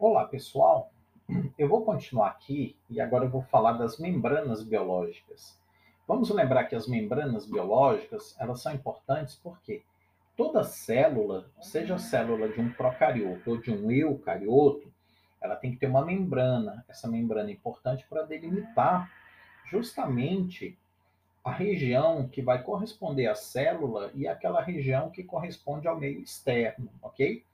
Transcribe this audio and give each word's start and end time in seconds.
Olá, 0.00 0.28
pessoal. 0.28 0.92
Eu 1.58 1.68
vou 1.68 1.84
continuar 1.84 2.28
aqui 2.28 2.76
e 2.88 3.00
agora 3.00 3.24
eu 3.24 3.28
vou 3.28 3.42
falar 3.42 3.72
das 3.72 3.98
membranas 3.98 4.62
biológicas. 4.62 5.58
Vamos 6.06 6.30
lembrar 6.30 6.66
que 6.66 6.76
as 6.76 6.86
membranas 6.86 7.44
biológicas, 7.46 8.36
elas 8.38 8.62
são 8.62 8.72
importantes 8.72 9.34
porque 9.34 9.82
toda 10.36 10.62
célula, 10.62 11.50
seja 11.60 11.96
a 11.96 11.98
célula 11.98 12.48
de 12.48 12.60
um 12.60 12.70
procarioto 12.70 13.50
ou 13.50 13.56
de 13.56 13.72
um 13.72 13.90
eucarioto, 13.90 14.88
ela 15.40 15.56
tem 15.56 15.72
que 15.72 15.78
ter 15.78 15.88
uma 15.88 16.04
membrana. 16.04 16.84
Essa 16.88 17.08
membrana 17.08 17.50
é 17.50 17.54
importante 17.54 18.06
para 18.08 18.22
delimitar 18.22 19.10
justamente 19.64 20.78
a 21.42 21.50
região 21.50 22.28
que 22.28 22.40
vai 22.40 22.62
corresponder 22.62 23.26
à 23.26 23.34
célula 23.34 24.12
e 24.14 24.28
aquela 24.28 24.62
região 24.62 25.10
que 25.10 25.24
corresponde 25.24 25.88
ao 25.88 25.98
meio 25.98 26.20
externo, 26.20 26.88
ok? 27.02 27.44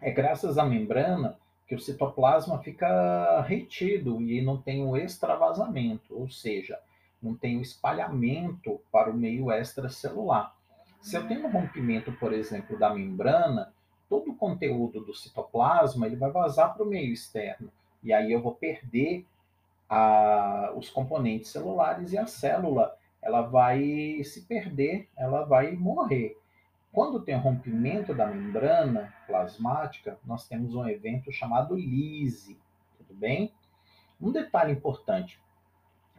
É 0.00 0.10
graças 0.10 0.58
à 0.58 0.64
membrana 0.64 1.36
que 1.66 1.74
o 1.74 1.80
citoplasma 1.80 2.58
fica 2.60 3.40
retido 3.42 4.22
e 4.22 4.40
não 4.40 4.56
tem 4.56 4.84
o 4.84 4.96
extravasamento, 4.96 6.18
ou 6.18 6.28
seja, 6.28 6.78
não 7.22 7.34
tem 7.34 7.58
o 7.58 7.62
espalhamento 7.62 8.80
para 8.90 9.10
o 9.10 9.14
meio 9.14 9.52
extracelular. 9.52 10.54
Se 11.00 11.16
eu 11.16 11.26
tenho 11.26 11.46
um 11.46 11.50
rompimento, 11.50 12.12
por 12.12 12.32
exemplo, 12.32 12.78
da 12.78 12.92
membrana, 12.94 13.72
todo 14.08 14.30
o 14.30 14.36
conteúdo 14.36 15.00
do 15.00 15.14
citoplasma 15.14 16.06
ele 16.06 16.16
vai 16.16 16.30
vazar 16.30 16.74
para 16.74 16.84
o 16.84 16.88
meio 16.88 17.12
externo 17.12 17.70
e 18.02 18.12
aí 18.12 18.32
eu 18.32 18.40
vou 18.40 18.54
perder 18.54 19.26
a, 19.88 20.72
os 20.76 20.88
componentes 20.88 21.50
celulares 21.50 22.12
e 22.12 22.18
a 22.18 22.26
célula 22.26 22.96
ela 23.20 23.42
vai 23.42 24.22
se 24.24 24.42
perder, 24.42 25.08
ela 25.16 25.44
vai 25.44 25.72
morrer. 25.72 26.38
Quando 26.92 27.20
tem 27.20 27.36
rompimento 27.36 28.14
da 28.14 28.26
membrana 28.26 29.12
plasmática, 29.26 30.18
nós 30.24 30.48
temos 30.48 30.74
um 30.74 30.88
evento 30.88 31.30
chamado 31.30 31.76
lise, 31.76 32.58
tudo 32.96 33.14
bem? 33.14 33.52
Um 34.20 34.32
detalhe 34.32 34.72
importante, 34.72 35.40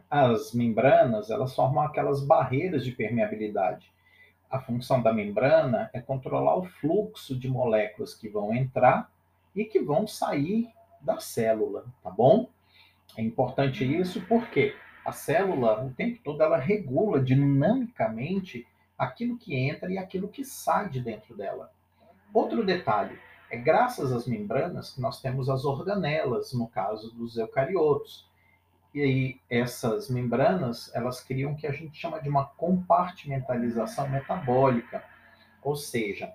as 0.08 0.52
membranas, 0.52 1.30
elas 1.30 1.54
formam 1.54 1.82
aquelas 1.82 2.24
barreiras 2.24 2.84
de 2.84 2.92
permeabilidade. 2.92 3.92
A 4.50 4.58
função 4.58 5.00
da 5.00 5.12
membrana 5.12 5.90
é 5.92 6.00
controlar 6.00 6.56
o 6.56 6.64
fluxo 6.64 7.38
de 7.38 7.48
moléculas 7.48 8.14
que 8.14 8.28
vão 8.28 8.52
entrar 8.54 9.10
e 9.54 9.64
que 9.64 9.80
vão 9.80 10.06
sair 10.06 10.68
da 11.00 11.20
célula, 11.20 11.84
tá 12.02 12.10
bom? 12.10 12.48
É 13.16 13.22
importante 13.22 13.84
isso 13.84 14.20
porque 14.26 14.74
a 15.04 15.12
célula, 15.12 15.84
o 15.84 15.90
tempo 15.90 16.20
todo, 16.22 16.42
ela 16.42 16.56
regula 16.56 17.22
dinamicamente 17.22 18.66
aquilo 19.00 19.38
que 19.38 19.56
entra 19.56 19.90
e 19.90 19.96
aquilo 19.96 20.28
que 20.28 20.44
sai 20.44 20.90
de 20.90 21.00
dentro 21.00 21.34
dela. 21.34 21.72
Outro 22.34 22.64
detalhe, 22.64 23.18
é 23.50 23.56
graças 23.56 24.12
às 24.12 24.26
membranas 24.26 24.90
que 24.92 25.00
nós 25.00 25.22
temos 25.22 25.48
as 25.48 25.64
organelas, 25.64 26.52
no 26.52 26.68
caso 26.68 27.10
dos 27.14 27.38
eucariotos. 27.38 28.28
E 28.92 29.00
aí, 29.00 29.40
essas 29.48 30.10
membranas, 30.10 30.94
elas 30.94 31.20
criam 31.22 31.52
o 31.52 31.56
que 31.56 31.66
a 31.66 31.72
gente 31.72 31.96
chama 31.96 32.20
de 32.20 32.28
uma 32.28 32.44
compartimentalização 32.44 34.06
metabólica. 34.06 35.02
Ou 35.62 35.74
seja, 35.74 36.34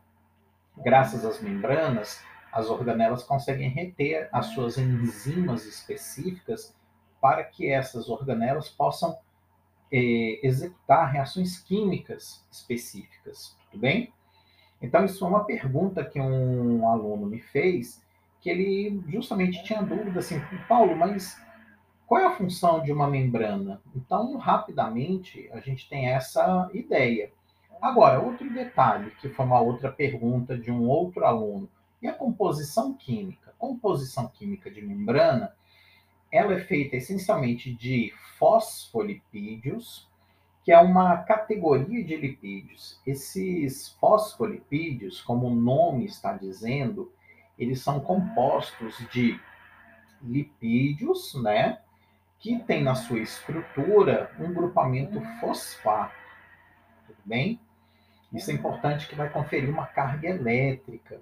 graças 0.75 1.23
às 1.23 1.39
membranas, 1.39 2.23
as 2.51 2.67
organelas 2.67 3.23
conseguem 3.23 3.69
reter 3.69 4.27
as 4.31 4.47
suas 4.47 4.77
enzimas 4.79 5.65
específicas 5.65 6.75
para 7.21 7.43
que 7.43 7.69
essas 7.69 8.09
organelas 8.09 8.69
possam 8.69 9.17
é, 9.91 10.45
executar 10.45 11.11
reações 11.11 11.59
químicas 11.59 12.45
específicas, 12.51 13.55
tudo 13.71 13.81
bem? 13.81 14.11
Então, 14.81 15.05
isso 15.05 15.25
é 15.25 15.27
uma 15.27 15.43
pergunta 15.43 16.03
que 16.03 16.19
um 16.19 16.87
aluno 16.89 17.25
me 17.25 17.39
fez, 17.39 18.03
que 18.41 18.49
ele 18.49 19.01
justamente 19.07 19.63
tinha 19.63 19.81
dúvida 19.81 20.19
assim, 20.19 20.39
Paulo, 20.67 20.95
mas 20.95 21.41
qual 22.05 22.21
é 22.21 22.25
a 22.25 22.35
função 22.35 22.83
de 22.83 22.91
uma 22.91 23.07
membrana? 23.07 23.81
Então, 23.95 24.37
rapidamente, 24.37 25.49
a 25.51 25.59
gente 25.59 25.89
tem 25.89 26.09
essa 26.09 26.69
ideia. 26.73 27.31
Agora, 27.81 28.21
outro 28.21 28.51
detalhe, 28.53 29.11
que 29.19 29.29
foi 29.29 29.45
uma 29.45 29.59
outra 29.59 29.91
pergunta 29.91 30.57
de 30.57 30.71
um 30.71 30.87
outro 30.87 31.25
aluno, 31.25 31.69
e 32.01 32.07
a 32.07 32.13
composição 32.13 32.93
química? 32.93 33.53
Composição 33.57 34.27
química 34.27 34.69
de 34.69 34.81
membrana 34.81 35.51
ela 36.35 36.53
é 36.53 36.59
feita 36.59 36.95
essencialmente 36.97 37.73
de 37.73 38.13
fosfolipídios, 38.37 40.09
que 40.63 40.71
é 40.71 40.79
uma 40.79 41.17
categoria 41.17 42.03
de 42.03 42.15
lipídios. 42.17 42.99
Esses 43.05 43.89
fosfolipídios, 43.99 45.21
como 45.21 45.47
o 45.47 45.55
nome 45.55 46.05
está 46.05 46.33
dizendo, 46.33 47.11
eles 47.57 47.81
são 47.81 47.99
compostos 47.99 48.97
de 49.11 49.39
lipídios, 50.21 51.35
né, 51.41 51.79
que 52.39 52.59
tem 52.59 52.83
na 52.83 52.95
sua 52.95 53.19
estrutura 53.19 54.35
um 54.39 54.53
grupamento 54.53 55.21
fosfato. 55.39 56.15
Tudo 57.07 57.19
bem? 57.23 57.59
Isso 58.33 58.51
é 58.51 58.53
importante 58.53 59.07
que 59.07 59.15
vai 59.15 59.29
conferir 59.29 59.69
uma 59.69 59.85
carga 59.85 60.27
elétrica. 60.27 61.21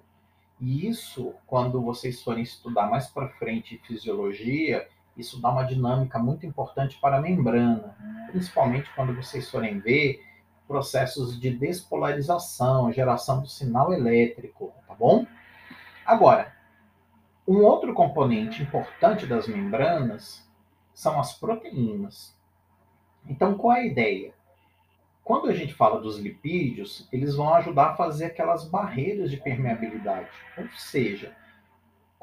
E 0.60 0.88
isso, 0.88 1.34
quando 1.46 1.80
vocês 1.82 2.22
forem 2.22 2.42
estudar 2.42 2.88
mais 2.88 3.06
para 3.06 3.28
frente 3.28 3.80
fisiologia, 3.86 4.88
isso 5.16 5.40
dá 5.40 5.50
uma 5.50 5.64
dinâmica 5.64 6.18
muito 6.18 6.44
importante 6.44 6.98
para 7.00 7.18
a 7.18 7.20
membrana, 7.20 7.96
principalmente 8.30 8.90
quando 8.94 9.14
vocês 9.14 9.50
forem 9.50 9.78
ver 9.78 10.24
processos 10.66 11.38
de 11.40 11.50
despolarização, 11.50 12.92
geração 12.92 13.40
do 13.40 13.48
sinal 13.48 13.92
elétrico, 13.92 14.72
tá 14.86 14.94
bom? 14.94 15.26
Agora, 16.04 16.52
um 17.46 17.58
outro 17.62 17.92
componente 17.92 18.62
importante 18.62 19.26
das 19.26 19.46
membranas 19.46 20.48
são 20.94 21.20
as 21.20 21.34
proteínas. 21.34 22.34
Então, 23.26 23.54
qual 23.54 23.76
é 23.76 23.80
a 23.80 23.86
ideia? 23.86 24.34
Quando 25.22 25.48
a 25.48 25.54
gente 25.54 25.74
fala 25.74 26.00
dos 26.00 26.18
lipídios, 26.18 27.08
eles 27.12 27.34
vão 27.34 27.54
ajudar 27.54 27.90
a 27.90 27.96
fazer 27.96 28.26
aquelas 28.26 28.68
barreiras 28.68 29.30
de 29.30 29.38
permeabilidade, 29.38 30.28
ou 30.58 30.68
seja, 30.70 31.34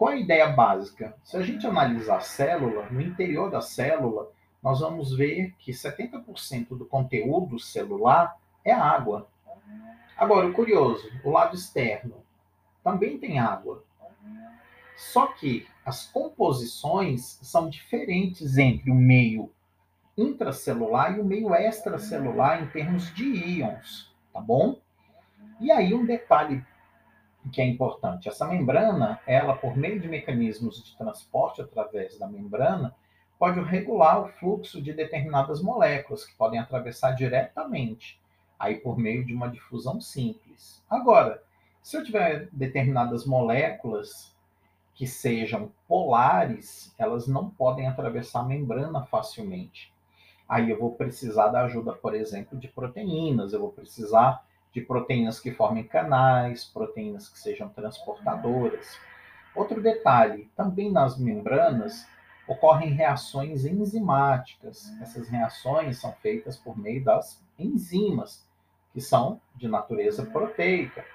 qual 0.01 0.13
a 0.13 0.17
ideia 0.17 0.47
básica? 0.47 1.15
Se 1.23 1.37
a 1.37 1.43
gente 1.43 1.67
analisar 1.67 2.17
a 2.17 2.21
célula, 2.21 2.87
no 2.89 2.99
interior 2.99 3.51
da 3.51 3.61
célula, 3.61 4.31
nós 4.59 4.79
vamos 4.79 5.15
ver 5.15 5.53
que 5.59 5.71
70% 5.71 6.69
do 6.69 6.87
conteúdo 6.87 7.59
celular 7.59 8.35
é 8.65 8.71
água. 8.71 9.27
Agora, 10.17 10.47
o 10.47 10.53
curioso, 10.53 11.07
o 11.23 11.29
lado 11.29 11.55
externo 11.55 12.15
também 12.83 13.19
tem 13.19 13.37
água. 13.37 13.83
Só 14.97 15.27
que 15.27 15.67
as 15.85 16.07
composições 16.07 17.37
são 17.43 17.69
diferentes 17.69 18.57
entre 18.57 18.89
o 18.89 18.95
meio 18.95 19.51
intracelular 20.17 21.15
e 21.15 21.21
o 21.21 21.25
meio 21.25 21.53
extracelular 21.53 22.63
em 22.63 22.65
termos 22.69 23.13
de 23.13 23.23
íons, 23.23 24.11
tá 24.33 24.41
bom? 24.41 24.79
E 25.59 25.71
aí 25.71 25.93
um 25.93 26.07
detalhe 26.07 26.65
que 27.49 27.61
é 27.61 27.65
importante. 27.65 28.27
Essa 28.27 28.47
membrana, 28.47 29.19
ela, 29.25 29.55
por 29.55 29.75
meio 29.75 29.99
de 29.99 30.07
mecanismos 30.07 30.83
de 30.83 30.97
transporte 30.97 31.61
através 31.61 32.17
da 32.17 32.27
membrana, 32.27 32.95
pode 33.39 33.59
regular 33.61 34.21
o 34.21 34.27
fluxo 34.27 34.81
de 34.81 34.93
determinadas 34.93 35.61
moléculas 35.61 36.25
que 36.25 36.35
podem 36.35 36.59
atravessar 36.59 37.13
diretamente, 37.13 38.19
aí 38.59 38.75
por 38.75 38.97
meio 38.97 39.25
de 39.25 39.33
uma 39.33 39.49
difusão 39.49 39.99
simples. 39.99 40.83
Agora, 40.89 41.41
se 41.81 41.97
eu 41.97 42.03
tiver 42.03 42.47
determinadas 42.51 43.25
moléculas 43.25 44.35
que 44.93 45.07
sejam 45.07 45.71
polares, 45.87 46.93
elas 46.99 47.27
não 47.27 47.49
podem 47.49 47.87
atravessar 47.87 48.41
a 48.41 48.45
membrana 48.45 49.03
facilmente. 49.05 49.91
Aí 50.47 50.69
eu 50.69 50.77
vou 50.77 50.91
precisar 50.91 51.47
da 51.47 51.63
ajuda, 51.63 51.93
por 51.93 52.13
exemplo, 52.13 52.59
de 52.59 52.67
proteínas, 52.67 53.53
eu 53.53 53.61
vou 53.61 53.71
precisar 53.71 54.45
de 54.71 54.81
proteínas 54.81 55.39
que 55.39 55.51
formem 55.51 55.83
canais, 55.83 56.63
proteínas 56.63 57.27
que 57.27 57.39
sejam 57.39 57.69
transportadoras. 57.69 58.97
Outro 59.55 59.81
detalhe, 59.81 60.49
também 60.55 60.91
nas 60.91 61.17
membranas 61.17 62.07
ocorrem 62.47 62.91
reações 62.93 63.65
enzimáticas. 63.65 64.91
Essas 65.01 65.27
reações 65.27 65.99
são 65.99 66.13
feitas 66.13 66.57
por 66.57 66.77
meio 66.77 67.03
das 67.03 67.43
enzimas, 67.59 68.47
que 68.93 69.01
são 69.01 69.39
de 69.55 69.67
natureza 69.67 70.25
proteica. 70.25 71.05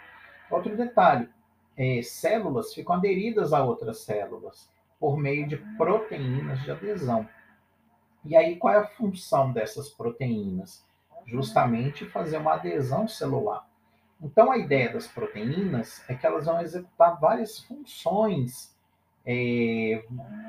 Outro 0.50 0.76
detalhe, 0.76 1.28
é, 1.76 2.00
células 2.02 2.72
ficam 2.72 2.94
aderidas 2.94 3.52
a 3.52 3.62
outras 3.64 3.98
células 3.98 4.70
por 4.98 5.18
meio 5.18 5.46
de 5.46 5.56
proteínas 5.76 6.62
de 6.62 6.70
adesão. 6.70 7.28
E 8.24 8.36
aí, 8.36 8.56
qual 8.56 8.74
é 8.74 8.78
a 8.78 8.86
função 8.86 9.52
dessas 9.52 9.88
proteínas? 9.88 10.85
Justamente 11.26 12.06
fazer 12.06 12.38
uma 12.38 12.54
adesão 12.54 13.06
celular. 13.08 13.66
Então, 14.20 14.50
a 14.50 14.56
ideia 14.56 14.92
das 14.92 15.06
proteínas 15.06 16.02
é 16.08 16.14
que 16.14 16.26
elas 16.26 16.46
vão 16.46 16.60
executar 16.60 17.20
várias 17.20 17.58
funções 17.58 18.74
é, 19.26 20.02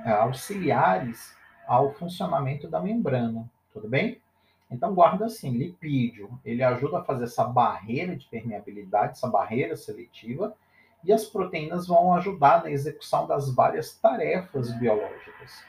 auxiliares 0.06 1.35
ao 1.68 1.94
funcionamento 1.94 2.69
da 2.69 2.79
membrana, 2.79 3.50
tudo 3.74 3.89
bem? 3.89 4.21
Então, 4.69 4.94
guarda 4.94 5.25
assim, 5.25 5.51
lipídio, 5.51 6.29
ele 6.45 6.63
ajuda 6.63 7.00
a 7.00 7.03
fazer 7.03 7.25
essa 7.25 7.44
barreira 7.44 8.15
de 8.15 8.25
permeabilidade, 8.27 9.13
essa 9.13 9.27
barreira 9.27 9.75
seletiva, 9.75 10.56
e 11.03 11.13
as 11.13 11.25
proteínas 11.25 11.88
vão 11.88 12.13
ajudar 12.15 12.63
na 12.63 12.71
execução 12.71 13.27
das 13.27 13.53
várias 13.53 13.97
tarefas 13.97 14.71
biológicas. 14.77 15.63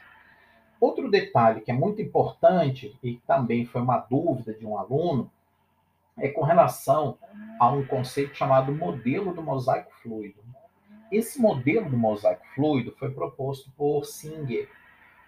Outro 0.79 1.11
detalhe 1.11 1.59
que 1.61 1.71
é 1.71 1.73
muito 1.73 2.01
importante 2.01 2.97
e 3.03 3.17
também 3.27 3.65
foi 3.65 3.81
uma 3.81 3.97
dúvida 3.97 4.53
de 4.53 4.65
um 4.65 4.77
aluno 4.77 5.29
é 6.17 6.29
com 6.29 6.43
relação 6.43 7.17
a 7.59 7.69
um 7.71 7.85
conceito 7.85 8.35
chamado 8.35 8.73
modelo 8.73 9.33
do 9.33 9.41
mosaico 9.41 9.91
fluido. 10.01 10.39
Esse 11.11 11.41
modelo 11.41 11.89
do 11.89 11.97
mosaico 11.97 12.45
fluido 12.53 12.93
foi 12.97 13.11
proposto 13.11 13.69
por 13.75 14.05
Singer 14.05 14.69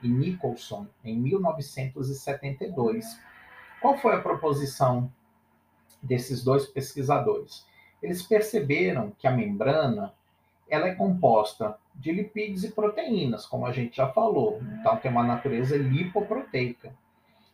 e 0.01 0.07
Nicholson 0.07 0.87
em 1.03 1.19
1972. 1.19 3.19
Qual 3.81 3.97
foi 3.97 4.15
a 4.15 4.21
proposição 4.21 5.11
desses 6.01 6.41
dois 6.43 6.65
pesquisadores? 6.67 7.65
Eles 8.01 8.23
perceberam 8.23 9.11
que 9.17 9.27
a 9.27 9.31
membrana 9.31 10.13
ela 10.71 10.87
é 10.87 10.95
composta 10.95 11.77
de 11.93 12.13
lipídios 12.13 12.63
e 12.63 12.71
proteínas, 12.71 13.45
como 13.45 13.65
a 13.65 13.73
gente 13.73 13.97
já 13.97 14.07
falou. 14.07 14.61
Então 14.79 14.95
tem 14.97 15.11
uma 15.11 15.23
natureza 15.23 15.75
lipoproteica. 15.75 16.95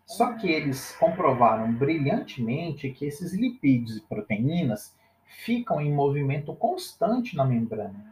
Só 0.05 0.33
que 0.33 0.49
eles 0.49 0.95
comprovaram 0.95 1.73
brilhantemente 1.73 2.91
que 2.91 3.05
esses 3.05 3.33
lipídios 3.33 3.97
e 3.97 4.01
proteínas 4.01 4.95
ficam 5.25 5.81
em 5.81 5.91
movimento 5.91 6.53
constante 6.53 7.35
na 7.35 7.43
membrana. 7.43 8.05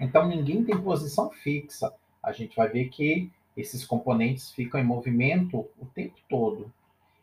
Então 0.00 0.26
ninguém 0.26 0.64
tem 0.64 0.80
posição 0.80 1.30
fixa. 1.30 1.92
A 2.22 2.32
gente 2.32 2.56
vai 2.56 2.68
ver 2.68 2.88
que 2.88 3.30
esses 3.56 3.84
componentes 3.84 4.50
ficam 4.50 4.80
em 4.80 4.84
movimento 4.84 5.68
o 5.78 5.86
tempo 5.94 6.16
todo. 6.28 6.72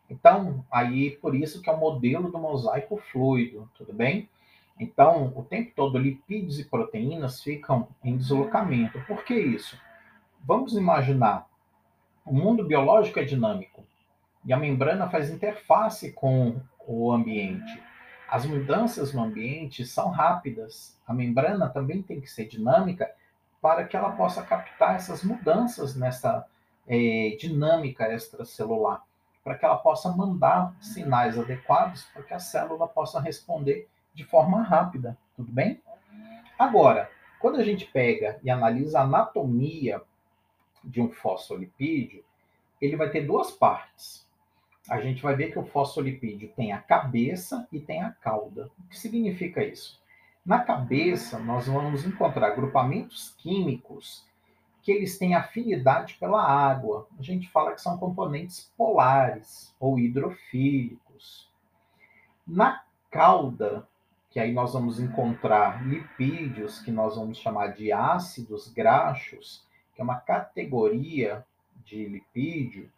Então, 0.08 0.64
aí 0.70 1.10
por 1.10 1.34
isso 1.34 1.60
que 1.60 1.68
é 1.68 1.72
o 1.72 1.78
modelo 1.78 2.30
do 2.30 2.38
mosaico 2.38 2.96
fluido, 2.96 3.68
tudo 3.74 3.92
bem? 3.92 4.28
Então, 4.82 5.32
o 5.36 5.44
tempo 5.44 5.70
todo 5.76 5.96
lipídios 5.96 6.58
e 6.58 6.64
proteínas 6.64 7.40
ficam 7.40 7.86
em 8.02 8.16
deslocamento. 8.16 9.00
Por 9.06 9.24
que 9.24 9.32
isso? 9.32 9.80
Vamos 10.44 10.72
imaginar, 10.72 11.48
o 12.26 12.34
mundo 12.34 12.64
biológico 12.64 13.20
é 13.20 13.24
dinâmico 13.24 13.86
e 14.44 14.52
a 14.52 14.56
membrana 14.56 15.08
faz 15.08 15.30
interface 15.30 16.10
com 16.10 16.60
o 16.84 17.12
ambiente. 17.12 17.80
As 18.28 18.44
mudanças 18.44 19.14
no 19.14 19.22
ambiente 19.22 19.86
são 19.86 20.10
rápidas. 20.10 21.00
A 21.06 21.14
membrana 21.14 21.68
também 21.68 22.02
tem 22.02 22.20
que 22.20 22.28
ser 22.28 22.46
dinâmica 22.46 23.08
para 23.60 23.84
que 23.84 23.96
ela 23.96 24.10
possa 24.10 24.42
captar 24.42 24.96
essas 24.96 25.22
mudanças 25.22 25.94
nessa 25.94 26.44
é, 26.88 27.36
dinâmica 27.38 28.12
extracelular, 28.12 29.04
para 29.44 29.56
que 29.56 29.64
ela 29.64 29.76
possa 29.76 30.10
mandar 30.10 30.74
sinais 30.80 31.38
adequados 31.38 32.02
para 32.12 32.24
que 32.24 32.34
a 32.34 32.40
célula 32.40 32.88
possa 32.88 33.20
responder 33.20 33.88
de 34.14 34.24
forma 34.24 34.62
rápida. 34.62 35.16
Tudo 35.36 35.50
bem? 35.50 35.82
Agora, 36.58 37.10
quando 37.40 37.56
a 37.56 37.64
gente 37.64 37.86
pega 37.86 38.38
e 38.42 38.50
analisa 38.50 39.00
a 39.00 39.02
anatomia 39.02 40.00
de 40.84 41.00
um 41.00 41.10
fosfolipídio, 41.10 42.24
ele 42.80 42.96
vai 42.96 43.10
ter 43.10 43.26
duas 43.26 43.50
partes 43.50 44.26
a 44.88 45.00
gente 45.00 45.22
vai 45.22 45.34
ver 45.36 45.52
que 45.52 45.58
o 45.58 45.64
fosfolipídio 45.64 46.52
tem 46.56 46.72
a 46.72 46.80
cabeça 46.80 47.66
e 47.70 47.78
tem 47.78 48.02
a 48.02 48.10
cauda. 48.10 48.70
O 48.78 48.88
que 48.88 48.98
significa 48.98 49.64
isso? 49.64 50.00
Na 50.44 50.60
cabeça, 50.64 51.38
nós 51.38 51.66
vamos 51.66 52.04
encontrar 52.04 52.48
agrupamentos 52.48 53.34
químicos 53.38 54.26
que 54.82 54.90
eles 54.90 55.16
têm 55.16 55.36
afinidade 55.36 56.14
pela 56.14 56.44
água. 56.44 57.06
A 57.16 57.22
gente 57.22 57.48
fala 57.48 57.72
que 57.72 57.80
são 57.80 57.96
componentes 57.96 58.72
polares 58.76 59.72
ou 59.78 59.98
hidrofílicos. 59.98 61.48
Na 62.44 62.82
cauda, 63.08 63.86
que 64.32 64.40
aí 64.40 64.50
nós 64.50 64.72
vamos 64.72 64.98
encontrar 64.98 65.86
lipídios 65.86 66.80
que 66.80 66.90
nós 66.90 67.16
vamos 67.16 67.36
chamar 67.36 67.74
de 67.74 67.92
ácidos 67.92 68.66
graxos, 68.68 69.62
que 69.94 70.00
é 70.00 70.04
uma 70.04 70.18
categoria 70.18 71.44
de 71.84 72.06
lipídio, 72.06 72.90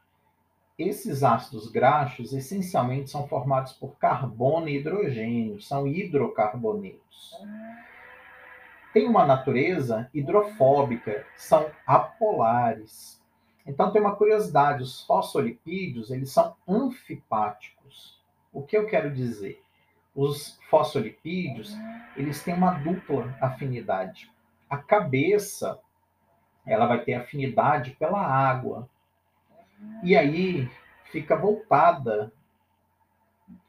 esses 0.79 1.25
ácidos 1.25 1.69
graxos 1.69 2.33
essencialmente 2.33 3.11
são 3.11 3.27
formados 3.27 3.73
por 3.73 3.97
carbono 3.97 4.69
e 4.69 4.77
hidrogênio, 4.77 5.61
são 5.61 5.89
hidrocarbonetos. 5.89 7.33
Tem 8.93 9.09
uma 9.09 9.27
natureza 9.27 10.09
hidrofóbica, 10.15 11.27
são 11.37 11.69
apolares. 11.85 13.21
Então 13.67 13.91
tem 13.91 14.01
uma 14.01 14.15
curiosidade, 14.15 14.85
os 14.85 15.03
fosfolipídios, 15.03 16.13
eles 16.13 16.31
são 16.31 16.55
anfipáticos. 16.69 18.23
O 18.53 18.63
que 18.63 18.77
eu 18.77 18.87
quero 18.87 19.13
dizer? 19.13 19.64
Os 20.15 20.59
fosfolipídios, 20.71 21.75
eles 22.17 22.43
têm 22.43 22.55
uma 22.55 22.73
dupla 22.73 23.37
afinidade. 23.41 24.31
A 24.71 24.77
cabeça, 24.77 25.81
ela 26.65 26.87
vai 26.87 27.05
ter 27.05 27.15
afinidade 27.15 27.93
pela 27.93 28.21
água, 28.21 28.89
e 30.03 30.17
aí 30.17 30.71
fica 31.11 31.37
voltada 31.37 32.33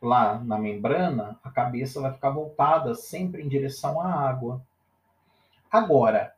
lá 0.02 0.40
na 0.40 0.58
membrana, 0.58 1.40
a 1.44 1.50
cabeça 1.50 2.00
vai 2.02 2.14
ficar 2.14 2.30
voltada 2.30 2.94
sempre 2.96 3.42
em 3.42 3.48
direção 3.48 4.00
à 4.00 4.14
água. 4.14 4.62
Agora, 5.72 6.34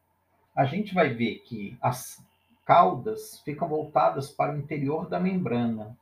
a 0.55 0.65
gente 0.65 0.93
vai 0.93 1.13
ver 1.13 1.39
que 1.39 1.77
as 1.81 2.23
caudas 2.65 3.39
ficam 3.41 3.67
voltadas 3.67 4.31
para 4.31 4.53
o 4.53 4.57
interior 4.57 5.07
da 5.07 5.19
membrana. 5.19 5.95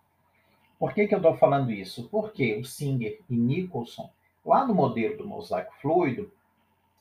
Por 0.78 0.94
que, 0.94 1.08
que 1.08 1.16
eu 1.16 1.20
estou 1.20 1.36
falando 1.38 1.72
isso? 1.72 2.10
Porque 2.10 2.56
o 2.56 2.66
Singer 2.66 3.22
e 3.30 3.36
Nicholson, 3.36 4.10
lá 4.46 4.66
no 4.66 4.74
modelo 4.74 5.18
do 5.18 5.28
mosaico 5.28 5.74
fluido, 5.82 6.32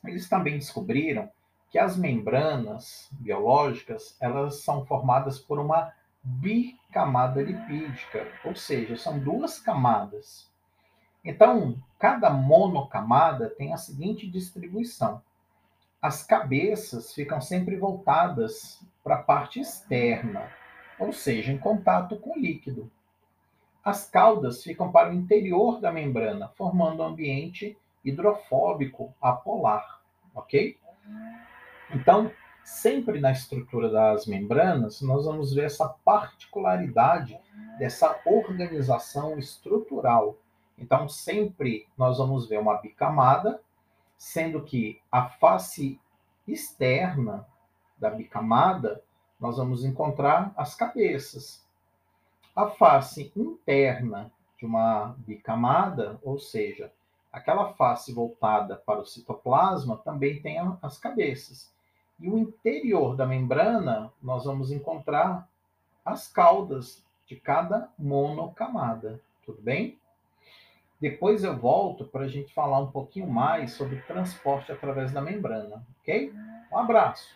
eles 0.03 0.29
também 0.29 0.57
descobriram 0.57 1.29
que 1.69 1.79
as 1.79 1.97
membranas 1.97 3.09
biológicas 3.11 4.15
elas 4.21 4.61
são 4.61 4.85
formadas 4.85 5.39
por 5.39 5.59
uma 5.59 5.91
bicamada 6.23 7.41
lipídica, 7.41 8.27
ou 8.43 8.55
seja, 8.55 8.95
são 8.97 9.19
duas 9.19 9.59
camadas. 9.59 10.49
Então, 11.23 11.77
cada 11.99 12.29
monocamada 12.29 13.49
tem 13.49 13.73
a 13.73 13.77
seguinte 13.77 14.29
distribuição. 14.29 15.21
As 16.01 16.23
cabeças 16.23 17.13
ficam 17.13 17.41
sempre 17.41 17.75
voltadas 17.75 18.81
para 19.03 19.15
a 19.15 19.23
parte 19.23 19.59
externa, 19.59 20.49
ou 20.99 21.11
seja, 21.11 21.51
em 21.51 21.57
contato 21.57 22.15
com 22.17 22.37
o 22.37 22.39
líquido. 22.39 22.91
As 23.85 24.09
caudas 24.09 24.63
ficam 24.63 24.91
para 24.91 25.11
o 25.11 25.13
interior 25.13 25.79
da 25.79 25.91
membrana, 25.91 26.49
formando 26.55 27.03
um 27.03 27.05
ambiente 27.05 27.77
hidrofóbico 28.03 29.13
apolar, 29.21 30.01
ok? 30.33 30.75
Então, 31.93 32.31
sempre 32.63 33.19
na 33.19 33.31
estrutura 33.31 33.89
das 33.89 34.25
membranas, 34.25 35.01
nós 35.01 35.25
vamos 35.25 35.53
ver 35.53 35.65
essa 35.65 35.87
particularidade 36.03 37.39
dessa 37.77 38.19
organização 38.25 39.37
estrutural. 39.37 40.35
Então, 40.77 41.07
sempre 41.07 41.87
nós 41.95 42.17
vamos 42.17 42.49
ver 42.49 42.59
uma 42.59 42.77
bicamada, 42.77 43.61
sendo 44.17 44.63
que 44.63 44.99
a 45.11 45.29
face 45.29 45.99
externa 46.47 47.47
da 47.97 48.09
bicamada, 48.09 49.03
nós 49.39 49.57
vamos 49.57 49.85
encontrar 49.85 50.51
as 50.57 50.73
cabeças. 50.73 51.64
A 52.55 52.67
face 52.67 53.33
interna 53.35 54.31
de 54.57 54.65
uma 54.65 55.13
bicamada, 55.17 56.17
ou 56.23 56.39
seja, 56.39 56.89
aquela 57.31 57.73
face 57.73 58.13
voltada 58.13 58.77
para 58.77 59.01
o 59.01 59.05
citoplasma, 59.05 59.97
também 59.97 60.41
tem 60.41 60.57
as 60.81 60.97
cabeças. 60.97 61.69
E 62.17 62.29
o 62.29 62.37
interior 62.37 63.17
da 63.17 63.25
membrana, 63.25 64.09
nós 64.23 64.45
vamos 64.45 64.71
encontrar 64.71 65.49
as 66.05 66.29
caudas 66.29 67.03
de 67.27 67.35
cada 67.35 67.89
monocamada, 67.99 69.19
tudo 69.45 69.61
bem? 69.61 69.99
Depois 71.01 71.43
eu 71.43 71.57
volto 71.57 72.05
para 72.05 72.23
a 72.23 72.27
gente 72.29 72.53
falar 72.53 72.79
um 72.79 72.89
pouquinho 72.89 73.27
mais 73.27 73.73
sobre 73.73 74.01
transporte 74.03 74.71
através 74.71 75.11
da 75.11 75.21
membrana, 75.21 75.85
ok? 75.99 76.33
Um 76.71 76.77
abraço! 76.77 77.35